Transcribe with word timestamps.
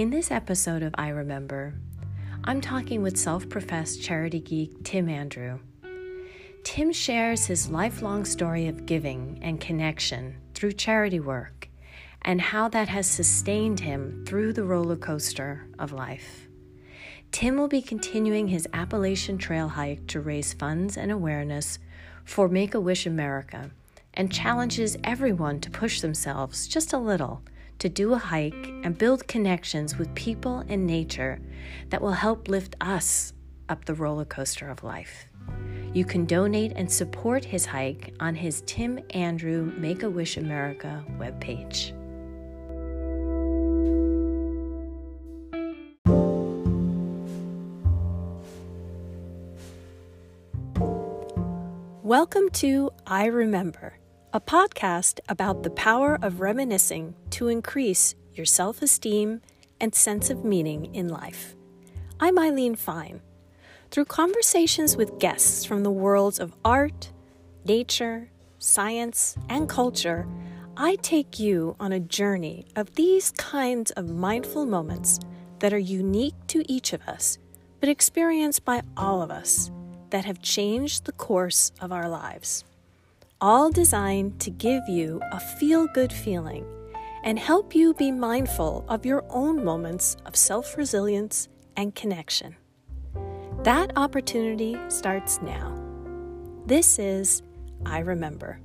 In 0.00 0.08
this 0.08 0.30
episode 0.30 0.82
of 0.82 0.94
I 0.96 1.10
Remember, 1.10 1.74
I'm 2.44 2.62
talking 2.62 3.02
with 3.02 3.18
self 3.18 3.46
professed 3.50 4.00
charity 4.02 4.40
geek 4.40 4.82
Tim 4.82 5.10
Andrew. 5.10 5.58
Tim 6.64 6.90
shares 6.90 7.44
his 7.44 7.68
lifelong 7.68 8.24
story 8.24 8.66
of 8.66 8.86
giving 8.86 9.38
and 9.42 9.60
connection 9.60 10.38
through 10.54 10.72
charity 10.72 11.20
work 11.20 11.68
and 12.22 12.40
how 12.40 12.66
that 12.70 12.88
has 12.88 13.06
sustained 13.06 13.80
him 13.80 14.24
through 14.26 14.54
the 14.54 14.64
roller 14.64 14.96
coaster 14.96 15.68
of 15.78 15.92
life. 15.92 16.48
Tim 17.30 17.58
will 17.58 17.68
be 17.68 17.82
continuing 17.82 18.48
his 18.48 18.66
Appalachian 18.72 19.36
Trail 19.36 19.68
hike 19.68 20.06
to 20.06 20.20
raise 20.22 20.54
funds 20.54 20.96
and 20.96 21.12
awareness 21.12 21.78
for 22.24 22.48
Make 22.48 22.72
a 22.72 22.80
Wish 22.80 23.04
America 23.04 23.70
and 24.14 24.32
challenges 24.32 24.96
everyone 25.04 25.60
to 25.60 25.70
push 25.70 26.00
themselves 26.00 26.66
just 26.66 26.94
a 26.94 26.98
little 26.98 27.42
to 27.80 27.88
do 27.88 28.12
a 28.12 28.18
hike 28.18 28.68
and 28.84 28.98
build 28.98 29.26
connections 29.26 29.96
with 29.96 30.14
people 30.14 30.62
and 30.68 30.86
nature 30.86 31.40
that 31.88 32.02
will 32.02 32.12
help 32.12 32.46
lift 32.46 32.76
us 32.82 33.32
up 33.70 33.86
the 33.86 33.94
roller 33.94 34.26
coaster 34.26 34.68
of 34.68 34.84
life. 34.84 35.24
You 35.94 36.04
can 36.04 36.26
donate 36.26 36.72
and 36.76 36.92
support 36.92 37.42
his 37.42 37.64
hike 37.64 38.12
on 38.20 38.34
his 38.34 38.62
Tim 38.66 39.00
Andrew 39.10 39.72
Make 39.78 40.02
a 40.02 40.10
Wish 40.10 40.36
America 40.36 41.02
webpage. 41.18 41.96
Welcome 52.02 52.50
to 52.50 52.90
I 53.06 53.26
Remember, 53.26 53.99
a 54.32 54.40
podcast 54.40 55.18
about 55.28 55.64
the 55.64 55.70
power 55.70 56.16
of 56.22 56.40
reminiscing 56.40 57.12
to 57.30 57.48
increase 57.48 58.14
your 58.32 58.46
self 58.46 58.80
esteem 58.80 59.40
and 59.80 59.92
sense 59.92 60.30
of 60.30 60.44
meaning 60.44 60.94
in 60.94 61.08
life. 61.08 61.56
I'm 62.20 62.38
Eileen 62.38 62.76
Fine. 62.76 63.22
Through 63.90 64.04
conversations 64.04 64.96
with 64.96 65.18
guests 65.18 65.64
from 65.64 65.82
the 65.82 65.90
worlds 65.90 66.38
of 66.38 66.54
art, 66.64 67.10
nature, 67.64 68.30
science, 68.60 69.36
and 69.48 69.68
culture, 69.68 70.28
I 70.76 70.94
take 70.96 71.40
you 71.40 71.74
on 71.80 71.90
a 71.90 71.98
journey 71.98 72.66
of 72.76 72.94
these 72.94 73.32
kinds 73.32 73.90
of 73.92 74.08
mindful 74.08 74.64
moments 74.64 75.18
that 75.58 75.72
are 75.72 75.78
unique 75.78 76.36
to 76.48 76.62
each 76.70 76.92
of 76.92 77.02
us, 77.08 77.36
but 77.80 77.88
experienced 77.88 78.64
by 78.64 78.82
all 78.96 79.22
of 79.22 79.32
us 79.32 79.72
that 80.10 80.24
have 80.24 80.40
changed 80.40 81.04
the 81.04 81.12
course 81.12 81.72
of 81.80 81.90
our 81.90 82.08
lives. 82.08 82.64
All 83.42 83.70
designed 83.70 84.38
to 84.40 84.50
give 84.50 84.86
you 84.86 85.18
a 85.32 85.40
feel 85.40 85.86
good 85.86 86.12
feeling 86.12 86.66
and 87.24 87.38
help 87.38 87.74
you 87.74 87.94
be 87.94 88.12
mindful 88.12 88.84
of 88.86 89.06
your 89.06 89.24
own 89.30 89.64
moments 89.64 90.18
of 90.26 90.36
self 90.36 90.76
resilience 90.76 91.48
and 91.74 91.94
connection. 91.94 92.56
That 93.62 93.92
opportunity 93.96 94.76
starts 94.88 95.40
now. 95.40 95.74
This 96.66 96.98
is 96.98 97.42
I 97.86 98.00
Remember. 98.00 98.60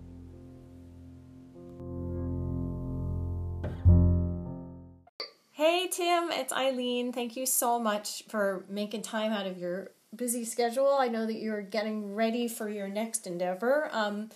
Hey 5.51 5.87
Tim, 5.87 6.31
it's 6.31 6.51
Eileen. 6.51 7.13
Thank 7.13 7.37
you 7.37 7.45
so 7.45 7.79
much 7.79 8.23
for 8.27 8.65
making 8.67 9.03
time 9.03 9.31
out 9.31 9.47
of 9.47 9.57
your 9.57 9.91
busy 10.13 10.43
schedule. 10.43 10.97
I 10.99 11.07
know 11.07 11.25
that 11.25 11.35
you're 11.35 11.61
getting 11.61 12.13
ready 12.13 12.49
for 12.49 12.69
your 12.69 12.89
next 12.89 13.25
endeavor. 13.25 13.89
Um, 13.93 14.29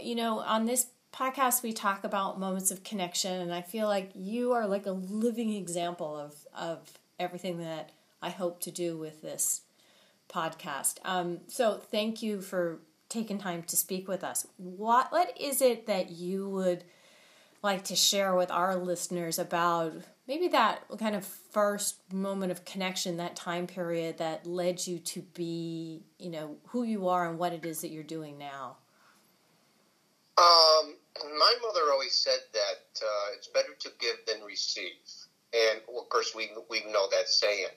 you 0.00 0.14
know, 0.14 0.40
on 0.40 0.66
this 0.66 0.86
podcast, 1.12 1.62
we 1.62 1.72
talk 1.72 2.04
about 2.04 2.38
moments 2.38 2.70
of 2.70 2.84
connection, 2.84 3.40
and 3.40 3.52
I 3.52 3.62
feel 3.62 3.86
like 3.86 4.10
you 4.14 4.52
are 4.52 4.66
like 4.66 4.86
a 4.86 4.92
living 4.92 5.52
example 5.54 6.16
of 6.16 6.34
of 6.54 6.98
everything 7.18 7.58
that 7.58 7.90
I 8.20 8.30
hope 8.30 8.60
to 8.60 8.70
do 8.70 8.96
with 8.96 9.22
this 9.22 9.62
podcast. 10.28 10.98
Um, 11.04 11.40
so, 11.48 11.80
thank 11.90 12.22
you 12.22 12.40
for 12.40 12.80
taking 13.08 13.38
time 13.38 13.62
to 13.64 13.76
speak 13.76 14.08
with 14.08 14.24
us. 14.24 14.46
What 14.56 15.12
what 15.12 15.38
is 15.40 15.62
it 15.62 15.86
that 15.86 16.10
you 16.10 16.48
would 16.48 16.84
like 17.62 17.84
to 17.84 17.96
share 17.96 18.34
with 18.34 18.50
our 18.50 18.76
listeners 18.76 19.38
about 19.38 19.92
maybe 20.28 20.48
that 20.48 20.82
kind 20.98 21.16
of 21.16 21.24
first 21.24 21.96
moment 22.12 22.52
of 22.52 22.64
connection, 22.64 23.16
that 23.16 23.36
time 23.36 23.66
period 23.66 24.18
that 24.18 24.46
led 24.46 24.86
you 24.86 24.98
to 24.98 25.22
be, 25.34 26.02
you 26.18 26.30
know, 26.30 26.56
who 26.68 26.82
you 26.82 27.08
are 27.08 27.28
and 27.28 27.38
what 27.38 27.52
it 27.52 27.64
is 27.64 27.80
that 27.80 27.90
you're 27.90 28.02
doing 28.02 28.38
now? 28.38 28.76
Um, 30.38 30.96
my 31.38 31.54
mother 31.62 31.92
always 31.92 32.14
said 32.14 32.40
that 32.52 32.82
uh, 33.02 33.28
it's 33.34 33.48
better 33.48 33.74
to 33.80 33.90
give 34.00 34.16
than 34.26 34.42
receive. 34.42 34.92
And 35.54 35.80
well, 35.88 36.02
of 36.02 36.08
course, 36.10 36.34
we 36.34 36.50
we 36.70 36.82
know 36.92 37.08
that 37.12 37.28
saying. 37.28 37.68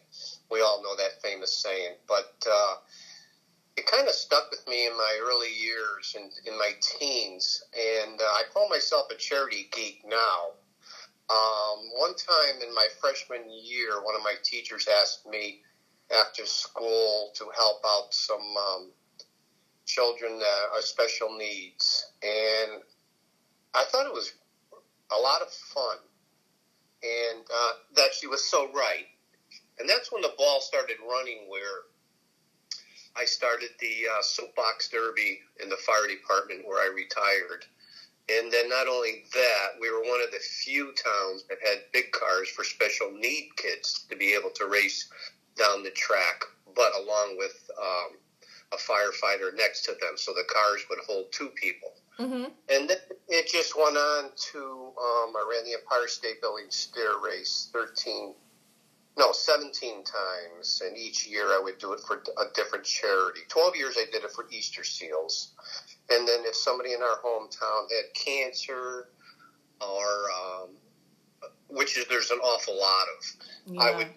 We 0.51 0.61
all 0.61 0.81
know 0.83 0.95
that 0.97 1.21
famous 1.23 1.53
saying. 1.53 1.95
But 2.07 2.31
uh, 2.49 2.75
it 3.77 3.85
kind 3.85 4.07
of 4.07 4.13
stuck 4.13 4.49
with 4.51 4.61
me 4.67 4.87
in 4.87 4.97
my 4.97 5.19
early 5.23 5.51
years 5.51 6.15
and 6.15 6.31
in 6.45 6.57
my 6.57 6.71
teens. 6.81 7.63
And 7.73 8.21
uh, 8.21 8.25
I 8.25 8.43
call 8.53 8.69
myself 8.69 9.07
a 9.11 9.15
charity 9.15 9.69
geek 9.71 9.99
now. 10.05 10.53
Um, 11.29 11.89
one 11.97 12.13
time 12.15 12.61
in 12.61 12.73
my 12.73 12.87
freshman 13.01 13.49
year, 13.49 14.01
one 14.03 14.15
of 14.15 14.23
my 14.23 14.35
teachers 14.43 14.87
asked 14.87 15.25
me 15.27 15.57
after 16.11 16.45
school 16.45 17.31
to 17.35 17.45
help 17.57 17.77
out 17.85 18.13
some 18.13 18.41
um, 18.57 18.91
children 19.85 20.39
that 20.39 20.65
are 20.73 20.81
special 20.81 21.37
needs, 21.37 22.07
and 22.23 22.81
I 23.73 23.83
thought 23.85 24.05
it 24.05 24.13
was 24.13 24.33
a 25.11 25.19
lot 25.19 25.41
of 25.41 25.49
fun, 25.49 25.97
and 27.03 27.45
uh, 27.53 27.71
that 27.95 28.13
she 28.13 28.27
was 28.27 28.43
so 28.43 28.71
right. 28.73 29.05
And 29.79 29.87
that's 29.87 30.11
when 30.11 30.21
the 30.21 30.33
ball 30.37 30.59
started 30.59 30.97
running, 31.07 31.47
where 31.47 31.87
I 33.15 33.25
started 33.25 33.69
the 33.79 34.07
uh, 34.11 34.21
soapbox 34.21 34.89
derby 34.89 35.39
in 35.63 35.69
the 35.69 35.77
fire 35.77 36.07
department, 36.07 36.67
where 36.67 36.79
I 36.79 36.93
retired 36.93 37.65
and 38.29 38.51
then 38.51 38.69
not 38.69 38.87
only 38.87 39.23
that, 39.33 39.67
we 39.81 39.89
were 39.89 40.01
one 40.01 40.21
of 40.23 40.31
the 40.31 40.39
few 40.39 40.93
towns 40.93 41.43
that 41.49 41.57
had 41.65 41.91
big 41.91 42.11
cars 42.11 42.49
for 42.49 42.63
special 42.63 43.11
need 43.11 43.49
kids 43.57 44.05
to 44.09 44.15
be 44.15 44.33
able 44.33 44.51
to 44.51 44.67
race 44.67 45.09
down 45.57 45.83
the 45.83 45.89
track, 45.91 46.43
but 46.75 46.91
along 46.95 47.37
with 47.37 47.69
um, 47.81 48.17
a 48.71 48.77
firefighter 48.77 49.55
next 49.55 49.83
to 49.85 49.91
them, 49.93 50.15
so 50.15 50.31
the 50.33 50.43
cars 50.47 50.85
would 50.89 50.99
hold 51.07 51.31
two 51.31 51.49
people. 51.49 51.93
Mm-hmm. 52.19 52.45
And 52.69 52.89
then 52.89 52.97
it 53.29 53.47
just 53.47 53.77
went 53.77 53.97
on 53.97 54.29
to 54.51 54.59
um, 54.59 55.33
I 55.35 55.47
ran 55.49 55.63
the 55.65 55.73
Empire 55.73 56.07
State 56.07 56.41
Building 56.41 56.65
stair 56.69 57.17
race 57.23 57.69
thirteen, 57.71 58.35
no 59.17 59.31
seventeen 59.31 60.03
times, 60.03 60.81
and 60.85 60.97
each 60.97 61.25
year 61.25 61.45
I 61.45 61.61
would 61.63 61.77
do 61.77 61.93
it 61.93 62.01
for 62.01 62.17
a 62.37 62.53
different 62.53 62.83
charity. 62.83 63.41
Twelve 63.47 63.75
years 63.75 63.95
I 63.97 64.05
did 64.11 64.23
it 64.23 64.31
for 64.31 64.45
Easter 64.51 64.83
Seals, 64.83 65.53
and 66.09 66.27
then 66.27 66.41
if 66.43 66.55
somebody 66.55 66.93
in 66.93 67.01
our 67.01 67.19
hometown 67.23 67.87
had 67.89 68.13
cancer 68.13 69.07
or 69.81 70.07
um, 70.29 70.69
which 71.69 71.97
is 71.97 72.05
there's 72.07 72.31
an 72.31 72.39
awful 72.39 72.77
lot 72.77 73.05
of, 73.17 73.73
yeah. 73.73 73.81
I 73.81 73.95
would 73.95 74.07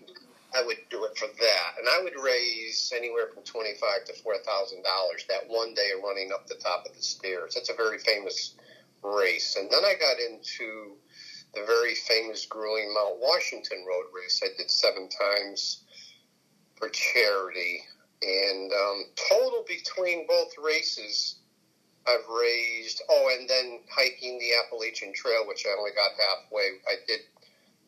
I 0.55 0.63
would 0.65 0.79
do 0.91 1.05
it 1.05 1.17
for 1.17 1.29
that, 1.29 1.71
and 1.79 1.89
I 1.89 2.03
would 2.03 2.23
raise 2.23 2.93
anywhere 2.95 3.29
from 3.33 3.43
twenty 3.45 3.75
five 3.81 4.05
to 4.07 4.13
four 4.23 4.37
thousand 4.45 4.83
dollars 4.83 5.25
that 5.29 5.49
one 5.49 5.75
day 5.75 5.91
running 6.05 6.31
up 6.33 6.47
the 6.47 6.57
top 6.57 6.85
of 6.87 6.95
the 6.95 7.03
stairs. 7.03 7.55
That's 7.55 7.71
a 7.71 7.75
very 7.75 7.99
famous 7.99 8.55
race, 9.03 9.57
and 9.57 9.71
then 9.71 9.85
I 9.85 9.95
got 9.95 10.19
into 10.21 10.97
the 11.55 11.65
very 11.67 11.95
famous 11.95 12.47
grueling 12.47 12.93
Mount 12.95 13.19
Washington 13.19 13.85
Road 13.89 14.07
race. 14.15 14.43
I 14.45 14.49
did 14.57 14.71
seven 14.71 15.09
times 15.09 15.85
for 16.77 16.89
charity, 16.89 17.81
and 18.23 18.73
um, 18.73 19.05
total 19.29 19.65
between 19.67 20.27
both 20.27 20.53
races 20.63 21.37
I've 22.07 22.29
raised. 22.29 23.03
Oh, 23.09 23.35
and 23.39 23.49
then 23.49 23.81
hiking 23.91 24.39
the 24.39 24.53
Appalachian 24.65 25.13
Trail, 25.15 25.47
which 25.47 25.65
I 25.67 25.77
only 25.79 25.93
got 25.93 26.11
halfway. 26.19 26.69
I 26.89 26.97
did. 27.07 27.21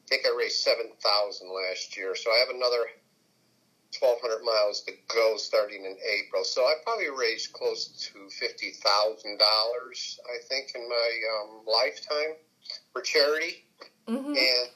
I 0.05 0.09
think 0.09 0.27
I 0.27 0.37
raised 0.37 0.63
seven 0.63 0.93
thousand 1.03 1.49
last 1.49 1.97
year, 1.97 2.15
so 2.15 2.31
I 2.31 2.39
have 2.39 2.55
another 2.55 2.87
twelve 3.93 4.19
hundred 4.21 4.45
miles 4.45 4.83
to 4.83 4.93
go 5.09 5.37
starting 5.37 5.85
in 5.85 5.97
April. 5.97 6.45
So 6.45 6.63
I 6.63 6.75
probably 6.85 7.11
raised 7.11 7.53
close 7.53 8.11
to 8.13 8.29
fifty 8.31 8.73
thousand 8.73 9.39
dollars. 9.39 10.21
I 10.27 10.39
think 10.49 10.73
in 10.75 10.89
my 10.89 11.11
um, 11.41 11.61
lifetime 11.67 12.37
for 12.93 13.03
charity, 13.03 13.65
mm-hmm. 14.09 14.33
and 14.33 14.69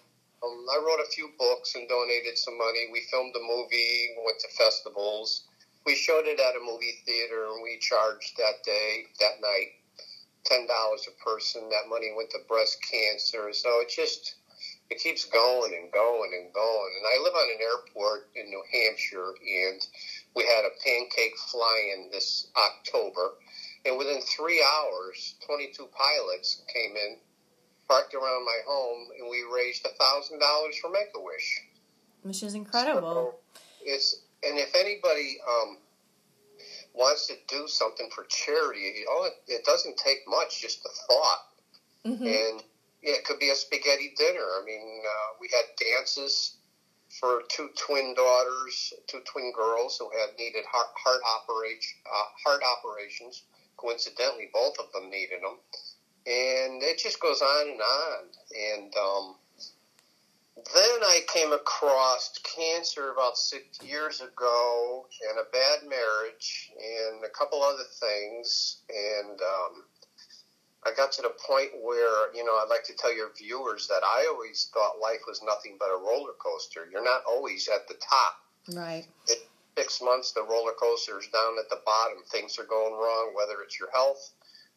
um, 0.42 0.66
I 0.72 0.78
wrote 0.84 1.00
a 1.04 1.10
few 1.10 1.30
books 1.38 1.74
and 1.74 1.88
donated 1.88 2.38
some 2.38 2.56
money. 2.56 2.88
We 2.92 3.02
filmed 3.10 3.34
a 3.36 3.40
movie, 3.40 4.16
went 4.24 4.38
to 4.40 4.48
festivals 4.56 5.48
we 5.88 5.94
showed 5.94 6.26
it 6.26 6.38
at 6.38 6.54
a 6.54 6.60
movie 6.60 7.00
theater 7.06 7.48
and 7.48 7.62
we 7.62 7.78
charged 7.80 8.36
that 8.36 8.62
day, 8.62 9.06
that 9.20 9.40
night, 9.40 9.80
ten 10.44 10.66
dollars 10.66 11.08
a 11.08 11.24
person. 11.24 11.68
That 11.70 11.88
money 11.88 12.12
went 12.14 12.28
to 12.30 12.44
breast 12.46 12.76
cancer. 12.84 13.48
So 13.54 13.80
it 13.80 13.88
just 13.88 14.34
it 14.90 15.00
keeps 15.00 15.24
going 15.26 15.74
and 15.74 15.92
going 15.92 16.30
and 16.34 16.52
going. 16.52 16.92
And 16.96 17.06
I 17.06 17.22
live 17.22 17.34
on 17.34 17.48
an 17.50 17.60
airport 17.60 18.30
in 18.34 18.48
New 18.48 18.62
Hampshire, 18.72 19.34
and 19.40 19.86
we 20.34 20.44
had 20.44 20.64
a 20.64 20.72
pancake 20.84 21.36
fly-in 21.50 22.10
this 22.10 22.48
October. 22.56 23.34
And 23.84 23.98
within 23.98 24.20
three 24.22 24.64
hours, 24.64 25.34
22 25.46 25.88
pilots 25.96 26.62
came 26.72 26.96
in, 26.96 27.18
parked 27.86 28.14
around 28.14 28.44
my 28.44 28.58
home, 28.66 29.08
and 29.20 29.30
we 29.30 29.44
raised 29.54 29.84
a 29.86 29.90
thousand 30.02 30.40
dollars 30.40 30.78
for 30.78 30.90
Make 30.90 31.08
a 31.14 31.20
Wish. 31.20 31.62
which 32.22 32.42
is 32.42 32.54
incredible. 32.54 33.12
So 33.12 33.34
it's 33.84 34.22
and 34.42 34.58
if 34.58 34.74
anybody 34.74 35.38
um, 35.48 35.78
wants 36.94 37.26
to 37.26 37.34
do 37.48 37.66
something 37.66 38.08
for 38.14 38.24
charity, 38.24 39.04
all 39.10 39.24
it, 39.24 39.34
it 39.48 39.64
doesn't 39.64 39.96
take 39.96 40.18
much, 40.28 40.60
just 40.60 40.84
a 40.84 40.88
thought, 41.06 41.44
mm-hmm. 42.06 42.26
and 42.26 42.62
it 43.08 43.24
could 43.24 43.38
be 43.38 43.50
a 43.50 43.54
spaghetti 43.54 44.12
dinner. 44.16 44.44
I 44.60 44.64
mean, 44.64 45.02
uh, 45.04 45.36
we 45.40 45.48
had 45.52 45.64
dances 45.76 46.56
for 47.20 47.42
two 47.48 47.70
twin 47.76 48.14
daughters, 48.14 48.92
two 49.06 49.20
twin 49.24 49.52
girls 49.56 49.96
who 49.98 50.10
had 50.10 50.36
needed 50.38 50.64
heart 50.70 50.88
heart 51.02 51.20
operation 51.24 51.98
uh, 52.06 52.24
heart 52.44 52.62
operations. 52.62 53.44
Coincidentally, 53.76 54.50
both 54.52 54.74
of 54.78 54.92
them 54.92 55.10
needed 55.10 55.40
them, 55.40 55.56
and 56.26 56.82
it 56.82 56.98
just 56.98 57.20
goes 57.20 57.40
on 57.40 57.68
and 57.68 57.80
on. 57.80 58.24
And 58.74 58.96
um, 58.96 59.36
then 60.74 61.02
I 61.02 61.20
came 61.32 61.52
across 61.52 62.38
cancer 62.38 63.12
about 63.12 63.38
six 63.38 63.80
years 63.80 64.20
ago, 64.20 65.06
and 65.30 65.38
a 65.38 65.50
bad 65.50 65.88
marriage, 65.88 66.72
and 66.76 67.24
a 67.24 67.30
couple 67.30 67.62
other 67.62 67.86
things, 68.00 68.78
and 68.90 69.40
um, 69.40 69.84
I 70.88 70.96
got 70.96 71.12
to 71.12 71.22
the 71.22 71.36
point 71.44 71.68
where, 71.82 72.32
you 72.34 72.44
know, 72.44 72.56
I'd 72.56 72.72
like 72.72 72.84
to 72.84 72.96
tell 72.96 73.14
your 73.14 73.28
viewers 73.36 73.86
that 73.88 74.00
I 74.02 74.26
always 74.32 74.70
thought 74.72 75.00
life 75.02 75.20
was 75.28 75.42
nothing 75.44 75.76
but 75.78 75.92
a 75.92 76.00
roller 76.00 76.32
coaster. 76.40 76.88
You're 76.90 77.04
not 77.04 77.22
always 77.28 77.68
at 77.68 77.86
the 77.88 77.96
top. 78.00 78.40
Right. 78.72 79.04
It, 79.26 79.44
six 79.76 80.00
months, 80.00 80.32
the 80.32 80.42
roller 80.42 80.72
coaster 80.80 81.20
is 81.20 81.28
down 81.28 81.60
at 81.60 81.68
the 81.68 81.84
bottom. 81.84 82.24
Things 82.32 82.58
are 82.58 82.64
going 82.64 82.94
wrong, 82.94 83.32
whether 83.36 83.60
it's 83.60 83.78
your 83.78 83.90
health, 83.92 84.32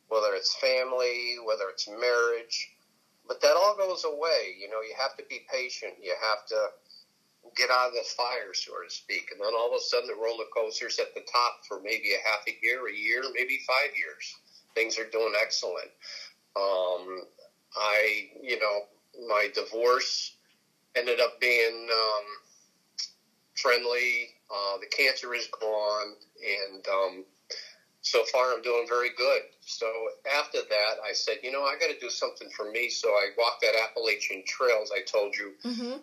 whether 0.09 0.35
it's 0.35 0.53
family, 0.59 1.37
whether 1.47 1.71
it's 1.71 1.87
marriage. 1.87 2.75
But 3.25 3.39
that 3.41 3.55
all 3.55 3.77
goes 3.77 4.03
away. 4.03 4.59
You 4.59 4.67
know, 4.67 4.83
you 4.83 4.93
have 4.99 5.15
to 5.15 5.23
be 5.29 5.47
patient. 5.47 5.95
You 6.03 6.13
have 6.19 6.45
to 6.51 6.75
get 7.55 7.71
out 7.71 7.87
of 7.87 7.93
the 7.95 8.03
fire, 8.19 8.51
so 8.51 8.75
to 8.83 8.91
speak. 8.91 9.31
And 9.31 9.39
then 9.39 9.55
all 9.55 9.71
of 9.71 9.79
a 9.79 9.79
sudden, 9.79 10.11
the 10.11 10.19
roller 10.19 10.51
coaster's 10.51 10.99
at 10.99 11.15
the 11.15 11.23
top 11.31 11.63
for 11.67 11.79
maybe 11.79 12.11
a 12.11 12.21
half 12.27 12.43
a 12.51 12.57
year, 12.59 12.83
a 12.91 12.93
year, 12.93 13.23
maybe 13.31 13.63
five 13.63 13.95
years 13.95 14.35
things 14.75 14.97
are 14.97 15.09
doing 15.09 15.33
excellent. 15.41 15.89
Um, 16.55 17.23
I, 17.75 18.29
you 18.41 18.59
know, 18.59 18.81
my 19.27 19.49
divorce 19.53 20.35
ended 20.95 21.19
up 21.19 21.39
being 21.39 21.87
um, 21.91 22.25
friendly. 23.55 24.29
Uh, 24.53 24.77
the 24.79 24.87
cancer 24.87 25.33
is 25.33 25.47
gone, 25.59 26.15
and 26.43 26.85
um, 26.87 27.25
so 28.01 28.23
far 28.31 28.53
I'm 28.53 28.61
doing 28.61 28.85
very 28.89 29.11
good. 29.15 29.41
So 29.61 29.87
after 30.37 30.57
that, 30.69 30.93
I 31.07 31.13
said, 31.13 31.35
you 31.43 31.51
know, 31.51 31.63
I 31.63 31.75
got 31.79 31.87
to 31.87 31.99
do 31.99 32.09
something 32.09 32.49
for 32.55 32.69
me. 32.69 32.89
So 32.89 33.09
I 33.09 33.29
walked 33.37 33.61
that 33.61 33.75
Appalachian 33.75 34.43
Trails 34.45 34.91
I 34.93 35.01
told 35.09 35.35
you. 35.35 35.53
Mm-hmm. 35.63 35.97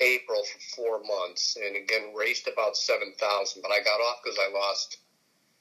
April 0.00 0.42
for 0.42 0.76
four 0.76 1.00
months, 1.04 1.56
and 1.56 1.76
again 1.76 2.12
raced 2.16 2.48
about 2.48 2.76
seven 2.76 3.14
thousand. 3.18 3.62
But 3.62 3.70
I 3.70 3.82
got 3.82 4.00
off 4.00 4.18
because 4.22 4.38
I 4.38 4.52
lost 4.52 4.98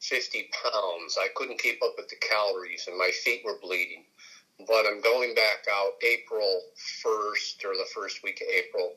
50 0.03 0.49
pounds. 0.63 1.17
I 1.19 1.27
couldn't 1.35 1.61
keep 1.61 1.81
up 1.83 1.93
with 1.97 2.07
the 2.09 2.17
calories 2.17 2.85
and 2.87 2.97
my 2.97 3.11
feet 3.23 3.41
were 3.43 3.57
bleeding. 3.61 4.03
But 4.67 4.85
I'm 4.85 5.01
going 5.01 5.33
back 5.33 5.65
out 5.71 5.93
April 6.03 6.61
1st 7.03 7.65
or 7.65 7.73
the 7.73 7.87
first 7.93 8.21
week 8.23 8.39
of 8.41 8.47
April. 8.47 8.93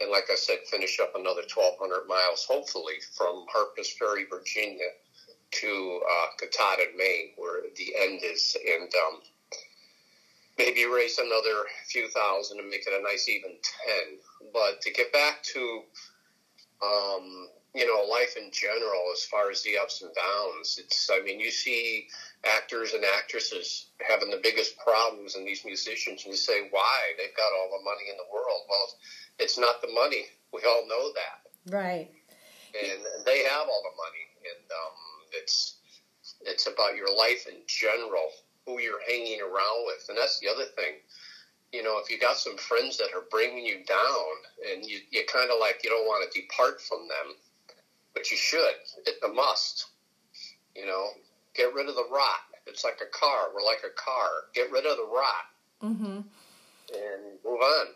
And 0.00 0.10
like 0.10 0.30
I 0.30 0.36
said, 0.36 0.58
finish 0.70 0.98
up 1.00 1.12
another 1.14 1.42
1,200 1.52 2.06
miles, 2.06 2.46
hopefully, 2.48 2.94
from 3.16 3.44
Harpers 3.52 3.92
Ferry, 3.98 4.26
Virginia 4.30 4.86
to 5.52 6.00
uh, 6.08 6.26
Katahdin, 6.38 6.96
Maine, 6.96 7.32
where 7.36 7.62
the 7.76 7.94
end 7.98 8.20
is. 8.22 8.56
And 8.66 8.90
um, 8.94 9.20
maybe 10.58 10.84
race 10.86 11.18
another 11.18 11.64
few 11.88 12.08
thousand 12.10 12.60
and 12.60 12.68
make 12.68 12.86
it 12.86 12.98
a 12.98 13.02
nice 13.02 13.28
even 13.28 13.56
10. 14.40 14.50
But 14.52 14.80
to 14.82 14.92
get 14.92 15.12
back 15.12 15.42
to 15.54 15.82
um, 16.82 17.48
you 17.74 17.86
know, 17.86 18.04
life 18.10 18.36
in 18.36 18.50
general, 18.50 19.04
as 19.12 19.24
far 19.24 19.50
as 19.50 19.62
the 19.62 19.78
ups 19.78 20.02
and 20.02 20.10
downs. 20.14 20.78
It's, 20.82 21.08
I 21.12 21.20
mean, 21.22 21.38
you 21.38 21.50
see 21.50 22.08
actors 22.44 22.92
and 22.94 23.04
actresses 23.04 23.86
having 24.06 24.30
the 24.30 24.40
biggest 24.42 24.78
problems, 24.78 25.36
and 25.36 25.46
these 25.46 25.64
musicians, 25.64 26.24
and 26.24 26.32
you 26.32 26.38
say, 26.38 26.68
why? 26.70 26.98
They've 27.16 27.36
got 27.36 27.52
all 27.52 27.78
the 27.78 27.84
money 27.84 28.10
in 28.10 28.16
the 28.16 28.32
world. 28.32 28.62
Well, 28.68 28.88
it's 29.38 29.58
not 29.58 29.80
the 29.82 29.92
money. 29.92 30.26
We 30.52 30.62
all 30.66 30.86
know 30.88 31.12
that. 31.14 31.72
Right. 31.72 32.10
And 32.74 33.26
they 33.26 33.44
have 33.44 33.66
all 33.68 33.82
the 33.82 33.96
money, 33.96 34.26
and 34.46 34.70
um, 34.70 34.98
it's 35.32 35.76
it's 36.42 36.66
about 36.66 36.96
your 36.96 37.14
life 37.14 37.46
in 37.48 37.56
general, 37.66 38.30
who 38.64 38.80
you're 38.80 39.02
hanging 39.06 39.40
around 39.42 39.86
with, 39.86 40.06
and 40.08 40.16
that's 40.16 40.40
the 40.40 40.48
other 40.48 40.64
thing 40.76 40.94
you 41.72 41.82
know, 41.82 41.98
if 42.02 42.10
you 42.10 42.18
got 42.18 42.36
some 42.36 42.56
friends 42.56 42.98
that 42.98 43.14
are 43.14 43.24
bringing 43.30 43.64
you 43.64 43.84
down 43.84 44.72
and 44.72 44.84
you, 44.84 44.98
you 45.10 45.22
kind 45.32 45.50
of 45.50 45.60
like, 45.60 45.80
you 45.84 45.90
don't 45.90 46.06
want 46.06 46.30
to 46.30 46.40
depart 46.40 46.80
from 46.80 47.06
them, 47.06 47.36
but 48.14 48.30
you 48.30 48.36
should. 48.36 48.74
It's 49.06 49.22
a 49.22 49.28
must. 49.28 49.86
You 50.74 50.86
know, 50.86 51.08
get 51.54 51.74
rid 51.74 51.88
of 51.88 51.94
the 51.94 52.06
rot. 52.10 52.40
It's 52.66 52.84
like 52.84 53.00
a 53.02 53.18
car. 53.18 53.48
We're 53.54 53.64
like 53.64 53.82
a 53.84 53.94
car. 54.00 54.28
Get 54.54 54.70
rid 54.70 54.86
of 54.86 54.96
the 54.96 55.08
rot. 55.12 55.92
Mm-hmm. 55.92 56.20
And 56.94 57.22
move 57.44 57.60
on. 57.60 57.86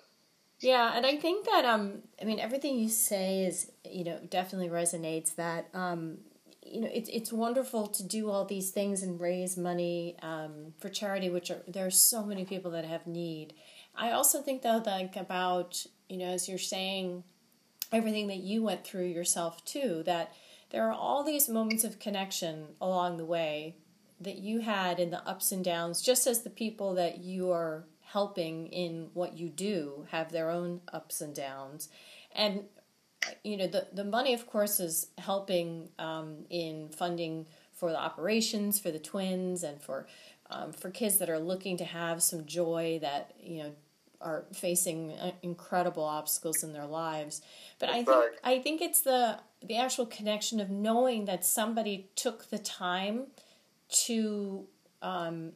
Yeah, 0.61 0.93
and 0.97 1.05
I 1.05 1.17
think 1.17 1.47
that 1.47 1.65
um, 1.65 2.03
I 2.21 2.25
mean, 2.25 2.41
everything 2.41 2.79
you 2.79 2.89
say 2.89 3.45
is 3.45 3.71
you 3.85 4.05
know 4.05 4.19
definitely 4.31 4.69
resonates. 4.69 5.35
That 5.35 5.69
um, 5.75 6.19
you 6.65 6.81
know, 6.81 6.89
it's 6.93 7.09
it's 7.13 7.33
wonderful 7.33 7.89
to 7.89 8.03
do 8.03 8.31
all 8.31 8.45
these 8.45 8.71
things 8.71 9.03
and 9.03 9.21
raise 9.21 9.57
money 9.57 10.17
um, 10.23 10.73
for 10.79 10.89
charity, 10.89 11.29
which 11.29 11.51
are 11.51 11.63
there 11.69 11.87
are 11.87 11.91
so 11.91 12.25
many 12.25 12.45
people 12.45 12.71
that 12.73 12.85
have 12.85 13.07
need. 13.07 13.53
I 13.95 14.13
also 14.13 14.43
think 14.43 14.63
though, 14.63 14.83
like 14.85 15.17
about 15.17 15.85
you 16.09 16.17
know, 16.17 16.27
as 16.27 16.49
you're 16.49 16.59
saying, 16.59 17.25
everything 17.95 18.27
that 18.27 18.39
you 18.39 18.63
went 18.63 18.85
through 18.85 19.07
yourself 19.07 19.65
too 19.65 20.03
that 20.05 20.33
there 20.71 20.87
are 20.89 20.93
all 20.93 21.23
these 21.23 21.49
moments 21.49 21.85
of 21.85 21.99
connection 21.99 22.67
along 22.81 23.17
the 23.17 23.25
way 23.25 23.77
that 24.21 24.39
you 24.39 24.61
had 24.61 24.99
in 24.99 25.11
the 25.11 25.29
ups 25.29 25.53
and 25.53 25.65
downs 25.65 26.03
just 26.03 26.27
as 26.27 26.43
the 26.43 26.51
people 26.51 26.95
that 26.95 27.19
you 27.19 27.51
are 27.51 27.85
helping 28.01 28.67
in 28.69 29.09
what 29.15 29.37
you 29.37 29.49
do 29.49 30.07
have 30.11 30.31
their 30.31 30.51
own 30.51 30.81
ups 30.93 31.21
and 31.21 31.35
downs. 31.35 31.89
And 32.35 32.65
you 33.43 33.57
know 33.57 33.67
the, 33.67 33.87
the 33.93 34.05
money 34.05 34.35
of 34.35 34.47
course 34.47 34.81
is 34.81 35.09
helping 35.19 35.89
um, 35.99 36.45
in 36.51 36.89
funding 36.91 37.47
for 37.73 37.91
the 37.91 37.99
operations 37.99 38.79
for 38.79 38.91
the 38.91 38.99
twins 38.99 39.63
and 39.63 39.81
for 39.81 40.07
um, 40.51 40.73
for 40.73 40.91
kids 40.91 41.19
that 41.19 41.31
are 41.31 41.39
looking 41.39 41.77
to 41.79 41.85
have 41.85 42.23
some 42.23 42.45
joy 42.45 42.99
that 43.01 43.33
you 43.41 43.63
know 43.63 43.73
are 44.25 44.47
facing 44.53 45.13
uh, 45.13 45.33
incredible 45.43 46.03
obstacles 46.03 46.65
in 46.65 46.73
their 46.73 46.87
lives. 46.87 47.43
But 47.79 47.91
I 47.91 48.03
think 48.03 48.33
I 48.43 48.59
think 48.59 48.81
it's 48.81 49.03
the 49.03 49.39
the 49.63 49.77
actual 49.77 50.07
connection 50.07 50.59
of 50.61 50.71
knowing 50.71 51.27
that 51.27 51.45
somebody 51.45 52.09
took 52.17 52.51
the 52.51 52.59
time 52.59 53.27
to 54.07 54.67
um, 55.03 55.53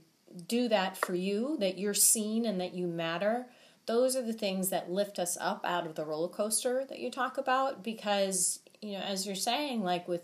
do 0.46 0.68
that 0.68 0.96
for 0.96 1.14
you, 1.14 1.56
that 1.60 1.78
you're 1.78 1.94
seen 1.94 2.44
and 2.44 2.60
that 2.60 2.74
you 2.74 2.86
matter. 2.86 3.46
Those 3.86 4.14
are 4.14 4.22
the 4.22 4.34
things 4.34 4.68
that 4.68 4.90
lift 4.90 5.18
us 5.18 5.38
up 5.40 5.64
out 5.64 5.86
of 5.86 5.94
the 5.94 6.04
roller 6.04 6.28
coaster 6.28 6.84
that 6.88 6.98
you 6.98 7.10
talk 7.10 7.38
about. 7.38 7.82
Because 7.82 8.60
you 8.82 8.92
know, 8.92 9.00
as 9.00 9.26
you're 9.26 9.34
saying, 9.34 9.82
like 9.82 10.06
with 10.06 10.22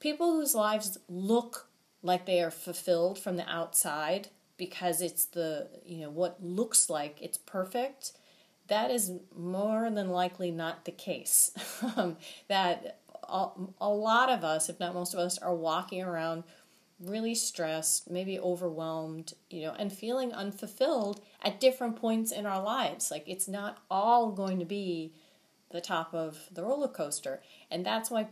people 0.00 0.32
whose 0.32 0.54
lives 0.54 0.98
look 1.08 1.68
like 2.02 2.26
they 2.26 2.40
are 2.40 2.50
fulfilled 2.50 3.18
from 3.18 3.36
the 3.36 3.48
outside 3.48 4.28
because 4.62 5.02
it's 5.02 5.24
the 5.24 5.66
you 5.84 6.02
know 6.02 6.10
what 6.10 6.40
looks 6.40 6.88
like 6.88 7.20
it's 7.20 7.36
perfect 7.36 8.12
that 8.68 8.92
is 8.92 9.10
more 9.36 9.90
than 9.90 10.08
likely 10.10 10.52
not 10.52 10.84
the 10.84 10.92
case. 10.92 11.50
Um, 11.96 12.16
that 12.46 13.00
a, 13.28 13.48
a 13.80 13.88
lot 13.88 14.30
of 14.30 14.44
us 14.44 14.68
if 14.68 14.78
not 14.78 14.94
most 14.94 15.14
of 15.14 15.18
us 15.18 15.36
are 15.36 15.54
walking 15.54 16.00
around 16.00 16.44
really 17.00 17.34
stressed 17.34 18.08
maybe 18.08 18.38
overwhelmed 18.38 19.32
you 19.50 19.62
know 19.62 19.74
and 19.76 19.92
feeling 19.92 20.32
unfulfilled 20.32 21.20
at 21.42 21.58
different 21.58 21.96
points 21.96 22.30
in 22.30 22.46
our 22.46 22.62
lives. 22.62 23.10
Like 23.10 23.24
it's 23.26 23.48
not 23.48 23.78
all 23.90 24.30
going 24.30 24.60
to 24.60 24.64
be 24.64 25.12
the 25.72 25.80
top 25.80 26.14
of 26.14 26.38
the 26.52 26.62
roller 26.62 26.86
coaster. 26.86 27.42
And 27.68 27.84
that's 27.84 28.12
why 28.12 28.28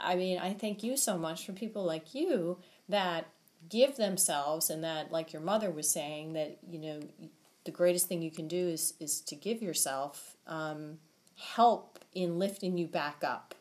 i 0.00 0.14
mean 0.16 0.38
i 0.38 0.54
thank 0.54 0.82
you 0.82 0.96
so 0.96 1.18
much 1.18 1.44
for 1.44 1.52
people 1.52 1.84
like 1.84 2.14
you 2.14 2.56
that 2.88 3.26
give 3.68 3.96
themselves 3.96 4.70
and 4.70 4.84
that 4.84 5.12
like 5.12 5.32
your 5.32 5.42
mother 5.42 5.70
was 5.70 5.90
saying 5.90 6.32
that 6.32 6.58
you 6.68 6.78
know 6.78 7.00
the 7.64 7.70
greatest 7.70 8.06
thing 8.06 8.22
you 8.22 8.30
can 8.30 8.48
do 8.48 8.68
is 8.68 8.94
is 9.00 9.20
to 9.20 9.34
give 9.34 9.62
yourself 9.62 10.36
um, 10.46 10.98
help 11.36 11.98
in 12.14 12.38
lifting 12.38 12.76
you 12.76 12.86
back 12.86 13.22
up 13.24 13.54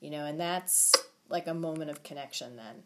you 0.00 0.10
know 0.10 0.24
and 0.24 0.40
that's 0.40 0.92
like 1.28 1.46
a 1.46 1.54
moment 1.54 1.90
of 1.90 2.02
connection 2.02 2.56
then. 2.56 2.82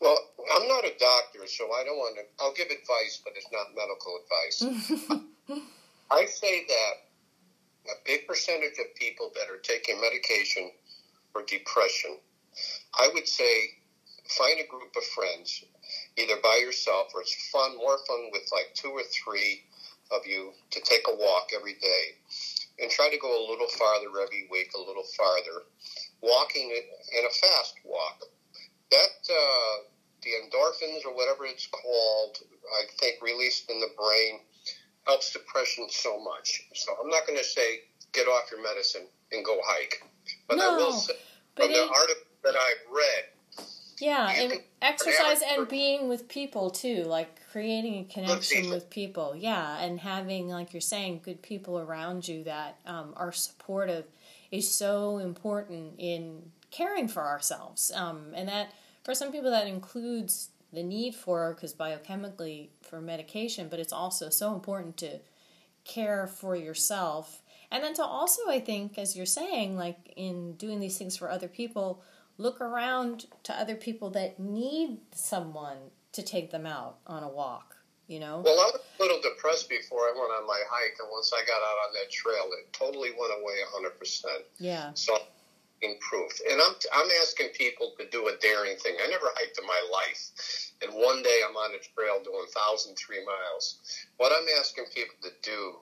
Well 0.00 0.18
i'm 0.54 0.68
not 0.68 0.84
a 0.84 0.92
doctor 0.98 1.46
so 1.46 1.72
i 1.72 1.84
don't 1.84 1.96
want 1.96 2.16
to 2.16 2.22
i'll 2.44 2.52
give 2.52 2.66
advice 2.66 3.20
but 3.24 3.32
it's 3.36 3.48
not 3.52 3.68
medical 3.74 4.18
advice. 4.24 5.62
I 6.10 6.26
say 6.26 6.64
that 6.68 7.90
a 7.90 7.96
big 8.04 8.26
percentage 8.26 8.78
of 8.78 8.94
people 8.94 9.30
that 9.34 9.50
are 9.50 9.58
taking 9.62 10.00
medication 10.00 10.70
for 11.32 11.42
depression 11.44 12.18
i 12.98 13.08
would 13.14 13.26
say 13.26 13.70
find 14.28 14.60
a 14.60 14.66
group 14.68 14.94
of 14.96 15.04
friends, 15.04 15.64
either 16.16 16.36
by 16.42 16.56
yourself 16.56 17.08
or 17.14 17.20
it's 17.22 17.34
fun, 17.50 17.76
more 17.76 17.98
fun 18.06 18.30
with 18.32 18.42
like 18.52 18.74
two 18.74 18.90
or 18.90 19.02
three 19.02 19.62
of 20.12 20.26
you 20.26 20.52
to 20.70 20.80
take 20.80 21.06
a 21.08 21.14
walk 21.16 21.50
every 21.54 21.74
day. 21.74 22.04
and 22.80 22.90
try 22.90 23.08
to 23.08 23.18
go 23.18 23.30
a 23.30 23.46
little 23.48 23.68
farther 23.68 24.08
every 24.20 24.48
week, 24.50 24.72
a 24.74 24.80
little 24.80 25.04
farther. 25.16 25.62
Walking 26.20 26.70
in 26.70 27.24
a 27.24 27.30
fast 27.30 27.74
walk. 27.84 28.22
That 28.90 29.30
uh, 29.30 29.74
the 30.22 30.30
endorphins 30.42 31.04
or 31.06 31.14
whatever 31.14 31.46
it's 31.46 31.66
called, 31.66 32.38
I 32.74 32.84
think 32.98 33.22
released 33.22 33.70
in 33.70 33.80
the 33.80 33.90
brain 33.96 34.40
helps 35.06 35.32
depression 35.32 35.86
so 35.90 36.18
much. 36.18 36.62
So 36.74 36.96
I'm 37.00 37.10
not 37.10 37.26
going 37.26 37.38
to 37.38 37.44
say 37.44 37.82
get 38.12 38.26
off 38.26 38.50
your 38.50 38.62
medicine 38.62 39.06
and 39.32 39.44
go 39.44 39.60
hike, 39.64 40.02
but 40.48 40.58
no, 40.58 40.74
I 40.74 40.76
will 40.76 40.92
say 40.92 41.14
from 41.56 41.72
the 41.72 41.82
article 41.82 42.24
that 42.42 42.54
I've 42.54 42.92
read 42.92 43.24
yeah, 43.98 44.30
and 44.30 44.52
exercise 44.82 45.40
and 45.42 45.68
being 45.68 46.08
with 46.08 46.28
people 46.28 46.70
too, 46.70 47.04
like 47.04 47.40
creating 47.50 48.00
a 48.00 48.04
connection 48.04 48.70
with 48.70 48.90
people. 48.90 49.34
Yeah, 49.36 49.78
and 49.80 50.00
having, 50.00 50.48
like 50.48 50.72
you're 50.72 50.80
saying, 50.80 51.20
good 51.24 51.42
people 51.42 51.78
around 51.78 52.26
you 52.26 52.44
that 52.44 52.78
um, 52.86 53.12
are 53.16 53.32
supportive 53.32 54.04
is 54.50 54.70
so 54.70 55.18
important 55.18 55.94
in 55.98 56.50
caring 56.70 57.08
for 57.08 57.22
ourselves. 57.22 57.92
Um, 57.94 58.32
and 58.34 58.48
that, 58.48 58.72
for 59.04 59.14
some 59.14 59.32
people, 59.32 59.50
that 59.50 59.66
includes 59.66 60.50
the 60.72 60.82
need 60.82 61.14
for, 61.14 61.54
because 61.54 61.72
biochemically, 61.72 62.68
for 62.82 63.00
medication, 63.00 63.68
but 63.68 63.78
it's 63.78 63.92
also 63.92 64.28
so 64.28 64.54
important 64.54 64.96
to 64.98 65.20
care 65.84 66.26
for 66.26 66.56
yourself. 66.56 67.42
And 67.70 67.82
then 67.82 67.94
to 67.94 68.02
also, 68.04 68.42
I 68.48 68.60
think, 68.60 68.98
as 68.98 69.16
you're 69.16 69.26
saying, 69.26 69.76
like 69.76 70.12
in 70.16 70.54
doing 70.54 70.80
these 70.80 70.98
things 70.98 71.16
for 71.16 71.30
other 71.30 71.48
people, 71.48 72.02
look 72.38 72.60
around 72.60 73.26
to 73.42 73.52
other 73.58 73.76
people 73.76 74.10
that 74.10 74.38
need 74.38 74.98
someone 75.12 75.78
to 76.12 76.22
take 76.22 76.50
them 76.50 76.66
out 76.66 76.98
on 77.06 77.22
a 77.22 77.28
walk 77.28 77.74
you 78.06 78.20
know? 78.20 78.42
Well 78.44 78.60
i 78.60 78.68
was 78.68 78.80
a 78.80 79.02
little 79.02 79.20
depressed 79.20 79.68
before 79.68 80.00
i 80.00 80.12
went 80.12 80.30
on 80.32 80.46
my 80.46 80.60
hike 80.68 80.96
and 81.00 81.08
once 81.10 81.32
i 81.32 81.40
got 81.46 81.56
out 81.56 81.78
on 81.88 81.94
that 81.94 82.10
trail 82.10 82.50
it 82.60 82.72
totally 82.72 83.10
went 83.18 83.32
away 83.40 83.56
100% 83.64 84.24
yeah. 84.58 84.90
So 84.94 85.16
improved. 85.82 86.40
And 86.50 86.60
i'm 86.60 86.74
i'm 86.94 87.08
asking 87.22 87.48
people 87.54 87.92
to 87.98 88.08
do 88.10 88.28
a 88.28 88.36
daring 88.40 88.76
thing. 88.76 88.96
I 89.02 89.08
never 89.08 89.26
hiked 89.36 89.58
in 89.58 89.66
my 89.66 89.82
life 89.92 90.72
and 90.82 90.92
one 90.92 91.22
day 91.22 91.40
i'm 91.48 91.56
on 91.56 91.74
a 91.74 91.80
trail 91.94 92.22
doing 92.22 92.48
1003 92.52 93.24
miles. 93.24 93.80
What 94.16 94.32
i'm 94.32 94.46
asking 94.58 94.84
people 94.94 95.16
to 95.22 95.30
do 95.42 95.76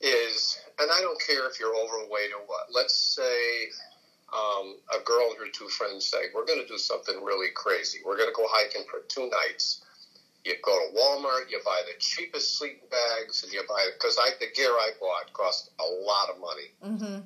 is 0.00 0.58
and 0.78 0.88
i 0.90 1.00
don't 1.00 1.20
care 1.20 1.48
if 1.50 1.58
you're 1.58 1.74
overweight 1.74 2.30
or 2.30 2.46
what 2.46 2.70
let's 2.72 2.94
say 2.94 3.66
um, 4.32 4.76
a 4.92 5.02
girl 5.04 5.30
and 5.30 5.38
her 5.38 5.50
two 5.52 5.68
friends 5.68 6.06
say, 6.06 6.28
We're 6.34 6.44
going 6.44 6.60
to 6.60 6.68
do 6.68 6.78
something 6.78 7.22
really 7.22 7.48
crazy. 7.54 8.00
We're 8.04 8.16
going 8.16 8.28
to 8.28 8.36
go 8.36 8.46
hiking 8.48 8.84
for 8.90 9.00
two 9.08 9.30
nights. 9.30 9.80
You 10.44 10.54
go 10.62 10.72
to 10.72 10.96
Walmart, 10.96 11.50
you 11.50 11.60
buy 11.64 11.82
the 11.86 11.98
cheapest 11.98 12.58
sleeping 12.58 12.88
bags, 12.90 13.42
and 13.42 13.52
you 13.52 13.62
buy 13.68 13.88
because 13.92 14.18
I 14.18 14.30
the 14.38 14.46
gear 14.54 14.70
I 14.70 14.90
bought 15.00 15.32
cost 15.32 15.70
a 15.80 15.84
lot 16.04 16.28
of 16.30 16.40
money. 16.40 16.70
Mm-hmm. 16.84 17.20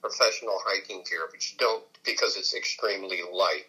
Professional 0.00 0.58
hiking 0.64 1.02
gear, 1.08 1.26
but 1.30 1.42
you 1.50 1.58
don't 1.58 1.82
because 2.04 2.36
it's 2.36 2.54
extremely 2.54 3.20
light. 3.30 3.66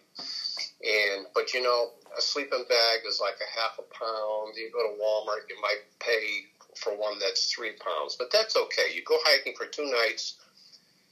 And 0.82 1.26
but 1.34 1.54
you 1.54 1.62
know, 1.62 1.90
a 2.18 2.22
sleeping 2.22 2.66
bag 2.70 3.00
is 3.08 3.20
like 3.20 3.38
a 3.42 3.60
half 3.60 3.80
a 3.80 3.94
pound. 3.94 4.54
You 4.56 4.70
go 4.72 4.84
to 4.86 5.02
Walmart, 5.02 5.50
you 5.50 5.60
might 5.62 5.82
pay 6.00 6.46
for 6.76 6.96
one 6.96 7.18
that's 7.20 7.52
three 7.52 7.74
pounds, 7.74 8.16
but 8.18 8.32
that's 8.32 8.56
okay. 8.56 8.94
You 8.94 9.02
go 9.04 9.18
hiking 9.26 9.56
for 9.58 9.66
two 9.66 9.86
nights 9.86 10.36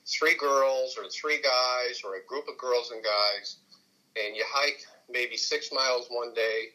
three 0.05 0.35
girls 0.35 0.97
or 0.97 1.09
three 1.09 1.41
guys 1.41 2.01
or 2.03 2.15
a 2.15 2.25
group 2.25 2.45
of 2.47 2.57
girls 2.57 2.91
and 2.91 3.03
guys, 3.03 3.57
and 4.15 4.35
you 4.35 4.43
hike 4.47 4.79
maybe 5.09 5.38
six 5.38 5.71
miles 5.71 6.07
one 6.09 6.33
day. 6.33 6.69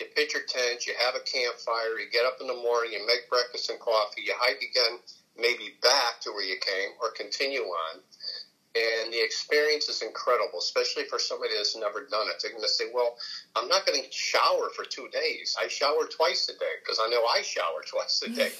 You 0.00 0.06
pitch 0.16 0.34
your 0.34 0.42
tent, 0.42 0.86
you 0.86 0.94
have 0.98 1.14
a 1.14 1.20
campfire, 1.20 1.98
you 1.98 2.10
get 2.10 2.26
up 2.26 2.38
in 2.40 2.48
the 2.48 2.54
morning, 2.54 2.92
you 2.92 3.06
make 3.06 3.30
breakfast 3.30 3.70
and 3.70 3.78
coffee, 3.78 4.22
you 4.26 4.34
hike 4.36 4.58
again, 4.58 4.98
maybe 5.38 5.78
back 5.82 6.20
to 6.22 6.32
where 6.32 6.44
you 6.44 6.56
came 6.60 6.90
or 7.00 7.10
continue 7.10 7.62
on. 7.62 8.00
And 8.74 9.12
the 9.12 9.22
experience 9.22 9.88
is 9.88 10.02
incredible, 10.02 10.58
especially 10.58 11.04
for 11.04 11.20
somebody 11.20 11.54
that's 11.54 11.76
never 11.76 12.08
done 12.10 12.26
it. 12.26 12.42
They're 12.42 12.50
going 12.50 12.64
to 12.64 12.68
say, 12.68 12.86
Well, 12.92 13.14
I'm 13.54 13.68
not 13.68 13.86
going 13.86 14.02
to 14.02 14.08
shower 14.10 14.68
for 14.74 14.84
two 14.84 15.06
days. 15.12 15.54
I 15.62 15.68
shower 15.68 16.10
twice 16.10 16.48
a 16.48 16.58
day 16.58 16.74
because 16.82 16.98
I 17.00 17.08
know 17.08 17.22
I 17.24 17.42
shower 17.42 17.82
twice 17.86 18.20
a 18.26 18.30
day. 18.30 18.50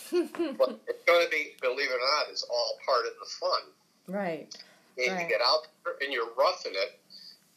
but 0.56 0.78
it's 0.86 1.02
going 1.02 1.24
to 1.24 1.30
be, 1.32 1.58
believe 1.60 1.90
it 1.90 1.98
or 1.98 2.06
not, 2.14 2.30
it's 2.30 2.44
all 2.44 2.78
part 2.86 3.06
of 3.06 3.12
the 3.18 3.26
fun. 3.26 3.74
Right. 4.08 4.54
And 4.98 5.12
right. 5.12 5.22
you 5.22 5.28
get 5.28 5.40
out 5.40 5.66
there 5.84 5.94
and 6.00 6.12
you're 6.12 6.32
roughing 6.36 6.72
it, 6.74 7.00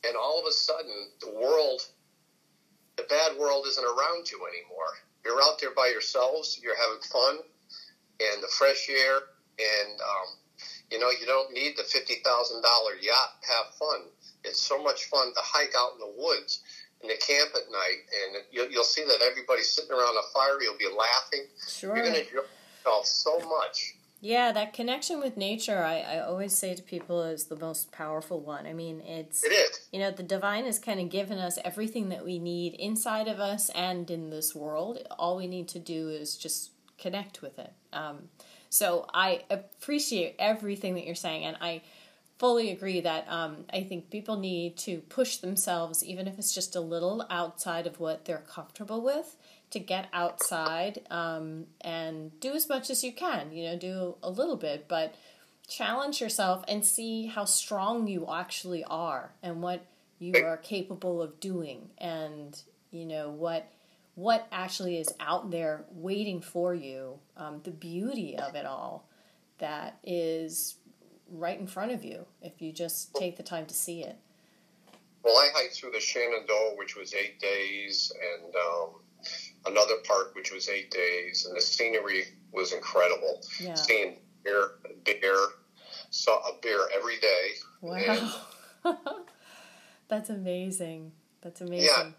and 0.08 0.16
all 0.16 0.39
of 0.39 0.46
a 0.48 0.51
sudden, 0.51 1.10
the 1.22 1.32
world, 1.32 1.82
the 2.96 3.04
bad 3.04 3.38
world 3.38 3.66
isn't 3.68 3.84
around 3.84 4.32
you 4.32 4.39
anymore. 4.48 4.94
You're 5.25 5.42
out 5.42 5.60
there 5.60 5.74
by 5.75 5.88
yourselves, 5.88 6.60
you're 6.63 6.77
having 6.77 7.01
fun, 7.01 7.39
and 8.20 8.42
the 8.42 8.48
fresh 8.48 8.89
air, 8.89 9.20
and, 9.60 10.00
um, 10.01 10.27
you 10.89 11.00
know, 11.00 11.10
you 11.10 11.25
don't 11.25 11.54
need 11.54 11.75
the 11.75 11.84
$50,000 11.84 12.24
yacht 12.24 13.42
to 13.42 13.48
have 13.51 13.75
fun. 13.77 14.08
It's 14.44 14.62
so 14.62 14.82
much 14.82 15.06
fun 15.06 15.34
to 15.34 15.42
hike 15.44 15.74
out 15.77 15.94
in 15.94 16.00
the 16.00 16.22
woods 16.22 16.62
and 17.01 17.12
to 17.12 17.18
camp 17.18 17.50
at 17.56 17.70
night, 17.72 18.08
and 18.24 18.44
you'll, 18.51 18.70
you'll 18.70 18.84
see 18.84 19.04
that 19.04 19.22
everybody's 19.22 19.70
sitting 19.70 19.92
around 19.92 20.16
a 20.18 20.34
fire. 20.34 20.62
You'll 20.62 20.77
be 20.77 20.88
laughing. 20.88 21.46
Sure. 21.68 21.96
You're 21.96 22.06
going 22.06 22.16
to 22.16 22.22
enjoy 22.22 22.42
yourself 22.86 23.06
so 23.06 23.39
much. 23.39 23.97
Yeah, 24.20 24.52
that 24.52 24.74
connection 24.74 25.20
with 25.20 25.38
nature, 25.38 25.84
I, 25.84 26.00
I 26.00 26.20
always 26.20 26.58
say 26.58 26.74
to 26.74 26.82
people, 26.82 27.22
is 27.22 27.46
the 27.46 27.56
most 27.56 27.92
powerful 27.92 28.40
one. 28.40 28.66
I 28.66 28.74
mean, 28.74 29.02
it's, 29.02 29.44
it 29.44 29.50
is. 29.50 29.88
you 29.92 30.00
know, 30.00 30.10
the 30.10 30.24
divine 30.24 30.66
has 30.66 30.80
kind 30.80 31.00
of 31.00 31.10
given 31.10 31.38
us 31.38 31.60
everything 31.64 32.10
that 32.10 32.26
we 32.26 32.40
need 32.40 32.74
inside 32.74 33.28
of 33.28 33.40
us 33.40 33.70
and 33.70 34.10
in 34.10 34.32
this 34.32 34.56
world. 34.56 35.00
All 35.20 35.38
we 35.38 35.46
need 35.46 35.68
to 35.70 35.80
do 35.80 36.10
is 36.10 36.36
just 36.36 36.72
connect 36.98 37.44
with 37.44 37.60
it. 37.60 37.72
Um, 37.94 38.30
so 38.70 39.06
I 39.14 39.44
appreciate 39.52 40.36
everything 40.40 40.96
that 40.96 41.06
you're 41.06 41.16
saying, 41.16 41.46
and 41.46 41.56
I 41.62 41.84
fully 42.40 42.72
agree 42.72 43.02
that 43.02 43.26
um, 43.30 43.66
I 43.72 43.84
think 43.84 44.10
people 44.10 44.38
need 44.38 44.78
to 44.78 45.00
push 45.10 45.38
themselves, 45.38 46.04
even 46.04 46.28
if 46.28 46.38
it's 46.38 46.54
just 46.54 46.76
a 46.76 46.82
little 46.82 47.26
outside 47.30 47.88
of 47.88 48.00
what 48.00 48.26
they're 48.26 48.44
comfortable 48.48 49.02
with 49.02 49.36
to 49.72 49.80
get 49.80 50.08
outside 50.14 51.02
um, 51.10 51.66
and 51.82 52.38
do 52.40 52.54
as 52.54 52.70
much 52.70 52.90
as 52.90 53.04
you 53.04 53.12
can. 53.12 53.52
You 53.52 53.70
know, 53.70 53.78
do 53.78 54.16
a 54.24 54.30
little 54.30 54.56
bit, 54.56 54.88
but 54.88 55.16
challenge 55.68 56.22
yourself 56.22 56.64
and 56.68 56.86
see 56.86 57.26
how 57.26 57.46
strong 57.46 58.08
you 58.08 58.28
actually 58.32 58.84
are 58.86 59.34
and 59.44 59.62
what 59.62 59.86
you 60.20 60.34
are 60.46 60.58
capable 60.58 61.22
of 61.22 61.40
doing, 61.40 61.90
and 61.98 62.60
you 62.92 63.06
know 63.06 63.30
what 63.30 63.72
what 64.16 64.48
actually 64.52 64.98
is 64.98 65.14
out 65.20 65.52
there 65.52 65.86
waiting 65.92 66.42
for 66.42 66.74
you. 66.74 67.20
Um, 67.36 67.62
the 67.64 67.72
beauty 67.72 68.36
of 68.36 68.56
it 68.56 68.66
all 68.66 69.08
that 69.60 70.00
is 70.04 70.76
right 71.30 71.60
in 71.60 71.68
front 71.68 71.92
of 71.92 72.04
you 72.04 72.26
if 72.42 72.62
you 72.62 72.72
just 72.72 73.14
take 73.16 73.38
the 73.38 73.44
time 73.44 73.66
to 73.68 73.74
see 73.76 74.04
it. 74.04 74.18
Well, 75.24 75.36
I 75.38 75.50
hiked 75.54 75.76
through 75.76 75.92
the 75.92 76.00
Shenandoah, 76.00 76.76
which 76.78 76.96
was 76.96 77.14
eight 77.14 77.40
days, 77.40 78.12
and 78.16 78.56
um, 78.56 78.90
another 79.68 79.96
park 80.06 80.36
which 80.36 80.52
was 80.52 80.70
eight 80.70 80.92
days, 80.92 81.46
and 81.46 81.56
the 81.56 81.62
scenery 81.62 82.24
was 82.52 82.74
incredible. 82.74 83.42
Yeah. 83.60 83.76
Seeing 83.76 84.18
bear, 84.44 84.72
bear, 85.06 85.36
saw 86.10 86.38
a 86.40 86.60
bear 86.62 86.80
every 86.96 87.20
day. 87.20 87.50
Wow, 87.82 88.42
that's 90.08 90.30
amazing. 90.30 91.12
That's 91.42 91.62
amazing. 91.62 91.90
Yeah. 91.96 92.12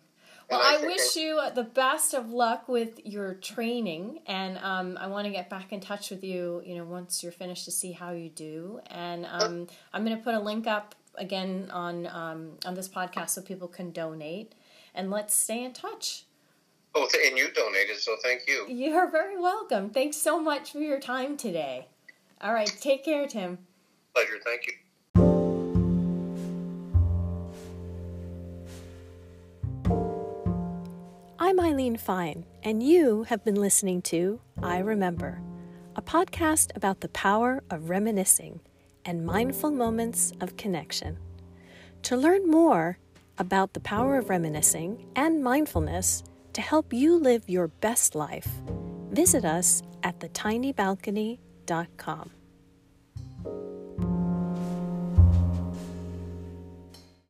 Well, 0.50 0.60
I, 0.62 0.78
I 0.80 0.86
wish 0.86 1.14
you 1.16 1.40
the 1.54 1.64
best 1.64 2.14
of 2.14 2.30
luck 2.30 2.68
with 2.68 3.04
your 3.04 3.34
training, 3.34 4.20
and 4.26 4.56
um, 4.58 4.96
I 4.98 5.06
want 5.08 5.26
to 5.26 5.30
get 5.30 5.50
back 5.50 5.72
in 5.72 5.80
touch 5.80 6.10
with 6.10 6.24
you. 6.24 6.62
You 6.64 6.76
know, 6.76 6.84
once 6.84 7.22
you're 7.22 7.32
finished, 7.32 7.66
to 7.66 7.70
see 7.70 7.92
how 7.92 8.12
you 8.12 8.30
do. 8.30 8.80
And 8.86 9.26
um, 9.26 9.66
I'm 9.92 10.06
going 10.06 10.16
to 10.16 10.22
put 10.22 10.34
a 10.34 10.40
link 10.40 10.66
up 10.66 10.94
again 11.16 11.70
on 11.70 12.06
um, 12.06 12.52
on 12.64 12.74
this 12.74 12.88
podcast 12.88 13.30
so 13.30 13.42
people 13.42 13.68
can 13.68 13.90
donate. 13.90 14.54
And 14.94 15.10
let's 15.10 15.34
stay 15.34 15.64
in 15.64 15.74
touch. 15.74 16.24
Oh, 17.00 17.06
and 17.28 17.38
you 17.38 17.48
donated, 17.52 17.98
so 17.98 18.16
thank 18.24 18.48
you. 18.48 18.66
You're 18.68 19.08
very 19.08 19.38
welcome. 19.38 19.90
Thanks 19.90 20.16
so 20.16 20.40
much 20.40 20.72
for 20.72 20.80
your 20.80 20.98
time 20.98 21.36
today. 21.36 21.86
All 22.40 22.52
right, 22.52 22.76
take 22.80 23.04
care, 23.04 23.28
Tim. 23.28 23.58
Pleasure. 24.12 24.40
Thank 24.44 24.66
you. 24.66 24.72
I'm 31.38 31.60
Eileen 31.60 31.96
Fine, 31.96 32.44
and 32.64 32.82
you 32.82 33.22
have 33.24 33.44
been 33.44 33.54
listening 33.54 34.02
to 34.02 34.40
I 34.60 34.78
Remember, 34.78 35.40
a 35.94 36.02
podcast 36.02 36.74
about 36.74 37.00
the 37.00 37.10
power 37.10 37.62
of 37.70 37.90
reminiscing 37.90 38.58
and 39.04 39.24
mindful 39.24 39.70
moments 39.70 40.32
of 40.40 40.56
connection. 40.56 41.16
To 42.02 42.16
learn 42.16 42.50
more 42.50 42.98
about 43.38 43.74
the 43.74 43.80
power 43.80 44.18
of 44.18 44.30
reminiscing 44.30 45.06
and 45.14 45.44
mindfulness, 45.44 46.24
to 46.58 46.62
help 46.62 46.92
you 46.92 47.14
live 47.14 47.48
your 47.48 47.68
best 47.68 48.16
life, 48.16 48.48
visit 49.12 49.44
us 49.44 49.80
at 50.02 50.18
thetinybalcony.com. 50.18 52.37